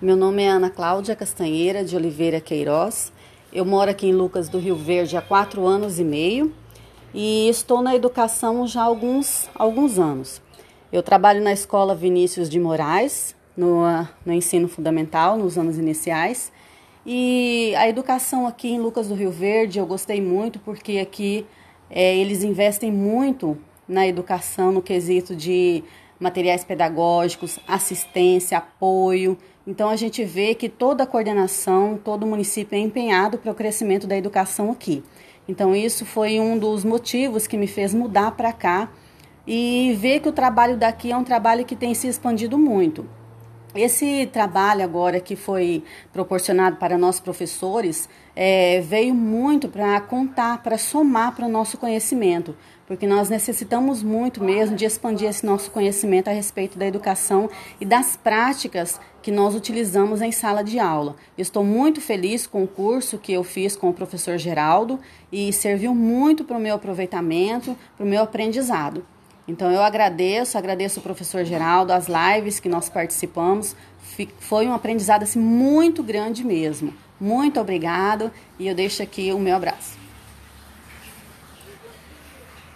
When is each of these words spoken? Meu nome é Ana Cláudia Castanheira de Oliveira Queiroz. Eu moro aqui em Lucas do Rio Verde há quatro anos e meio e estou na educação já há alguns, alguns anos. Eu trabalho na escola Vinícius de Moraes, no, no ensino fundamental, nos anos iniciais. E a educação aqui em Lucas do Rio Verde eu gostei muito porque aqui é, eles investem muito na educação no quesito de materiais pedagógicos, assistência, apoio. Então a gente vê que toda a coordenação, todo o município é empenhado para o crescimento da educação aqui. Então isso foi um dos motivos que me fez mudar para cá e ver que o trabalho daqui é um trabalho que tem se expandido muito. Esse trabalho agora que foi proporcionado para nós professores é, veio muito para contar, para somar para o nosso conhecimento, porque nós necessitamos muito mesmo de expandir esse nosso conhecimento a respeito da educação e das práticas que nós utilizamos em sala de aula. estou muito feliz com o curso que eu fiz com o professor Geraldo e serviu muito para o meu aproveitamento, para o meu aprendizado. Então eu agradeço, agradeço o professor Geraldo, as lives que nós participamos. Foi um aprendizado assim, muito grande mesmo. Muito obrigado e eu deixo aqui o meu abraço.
Meu 0.00 0.14
nome 0.14 0.44
é 0.44 0.48
Ana 0.48 0.70
Cláudia 0.70 1.16
Castanheira 1.16 1.84
de 1.84 1.96
Oliveira 1.96 2.40
Queiroz. 2.40 3.12
Eu 3.52 3.64
moro 3.64 3.90
aqui 3.90 4.06
em 4.06 4.12
Lucas 4.12 4.48
do 4.48 4.56
Rio 4.56 4.76
Verde 4.76 5.16
há 5.16 5.20
quatro 5.20 5.66
anos 5.66 5.98
e 5.98 6.04
meio 6.04 6.54
e 7.12 7.48
estou 7.48 7.82
na 7.82 7.96
educação 7.96 8.64
já 8.64 8.82
há 8.82 8.84
alguns, 8.84 9.50
alguns 9.56 9.98
anos. 9.98 10.40
Eu 10.92 11.02
trabalho 11.02 11.42
na 11.42 11.52
escola 11.52 11.96
Vinícius 11.96 12.48
de 12.48 12.60
Moraes, 12.60 13.34
no, 13.56 13.82
no 14.24 14.32
ensino 14.32 14.68
fundamental, 14.68 15.36
nos 15.36 15.58
anos 15.58 15.76
iniciais. 15.76 16.52
E 17.04 17.74
a 17.74 17.88
educação 17.88 18.46
aqui 18.46 18.68
em 18.68 18.78
Lucas 18.78 19.08
do 19.08 19.16
Rio 19.16 19.32
Verde 19.32 19.80
eu 19.80 19.86
gostei 19.86 20.22
muito 20.22 20.60
porque 20.60 20.98
aqui 20.98 21.44
é, 21.90 22.16
eles 22.16 22.44
investem 22.44 22.92
muito 22.92 23.58
na 23.88 24.06
educação 24.06 24.70
no 24.70 24.80
quesito 24.80 25.34
de 25.34 25.82
materiais 26.18 26.64
pedagógicos, 26.64 27.58
assistência, 27.66 28.58
apoio. 28.58 29.36
Então 29.66 29.88
a 29.88 29.96
gente 29.96 30.24
vê 30.24 30.54
que 30.54 30.68
toda 30.68 31.04
a 31.04 31.06
coordenação, 31.06 31.98
todo 32.02 32.24
o 32.24 32.26
município 32.26 32.76
é 32.76 32.80
empenhado 32.80 33.38
para 33.38 33.52
o 33.52 33.54
crescimento 33.54 34.06
da 34.06 34.16
educação 34.16 34.70
aqui. 34.70 35.02
Então 35.48 35.74
isso 35.74 36.04
foi 36.04 36.40
um 36.40 36.58
dos 36.58 36.84
motivos 36.84 37.46
que 37.46 37.56
me 37.56 37.66
fez 37.66 37.94
mudar 37.94 38.32
para 38.32 38.52
cá 38.52 38.90
e 39.46 39.96
ver 39.98 40.20
que 40.20 40.28
o 40.28 40.32
trabalho 40.32 40.76
daqui 40.76 41.10
é 41.10 41.16
um 41.16 41.24
trabalho 41.24 41.64
que 41.64 41.74
tem 41.74 41.94
se 41.94 42.06
expandido 42.06 42.58
muito. 42.58 43.08
Esse 43.74 44.26
trabalho 44.32 44.82
agora 44.82 45.20
que 45.20 45.36
foi 45.36 45.84
proporcionado 46.10 46.76
para 46.76 46.96
nós 46.96 47.20
professores 47.20 48.08
é, 48.34 48.80
veio 48.80 49.14
muito 49.14 49.68
para 49.68 50.00
contar, 50.00 50.62
para 50.62 50.78
somar 50.78 51.34
para 51.36 51.44
o 51.44 51.50
nosso 51.50 51.76
conhecimento, 51.76 52.56
porque 52.86 53.06
nós 53.06 53.28
necessitamos 53.28 54.02
muito 54.02 54.42
mesmo 54.42 54.74
de 54.74 54.86
expandir 54.86 55.28
esse 55.28 55.44
nosso 55.44 55.70
conhecimento 55.70 56.28
a 56.28 56.32
respeito 56.32 56.78
da 56.78 56.86
educação 56.86 57.50
e 57.78 57.84
das 57.84 58.16
práticas 58.16 58.98
que 59.20 59.30
nós 59.30 59.54
utilizamos 59.54 60.22
em 60.22 60.32
sala 60.32 60.64
de 60.64 60.78
aula. 60.78 61.14
estou 61.36 61.62
muito 61.62 62.00
feliz 62.00 62.46
com 62.46 62.64
o 62.64 62.68
curso 62.68 63.18
que 63.18 63.34
eu 63.34 63.44
fiz 63.44 63.76
com 63.76 63.90
o 63.90 63.94
professor 63.94 64.38
Geraldo 64.38 64.98
e 65.30 65.52
serviu 65.52 65.94
muito 65.94 66.42
para 66.42 66.56
o 66.56 66.60
meu 66.60 66.76
aproveitamento, 66.76 67.76
para 67.96 68.06
o 68.06 68.08
meu 68.08 68.22
aprendizado. 68.22 69.04
Então 69.48 69.72
eu 69.72 69.82
agradeço, 69.82 70.58
agradeço 70.58 71.00
o 71.00 71.02
professor 71.02 71.42
Geraldo, 71.44 71.92
as 71.92 72.06
lives 72.06 72.60
que 72.60 72.68
nós 72.68 72.90
participamos. 72.90 73.74
Foi 74.38 74.68
um 74.68 74.74
aprendizado 74.74 75.22
assim, 75.22 75.40
muito 75.40 76.02
grande 76.02 76.44
mesmo. 76.44 76.92
Muito 77.18 77.58
obrigado 77.58 78.30
e 78.58 78.68
eu 78.68 78.74
deixo 78.74 79.02
aqui 79.02 79.32
o 79.32 79.38
meu 79.38 79.56
abraço. 79.56 80.07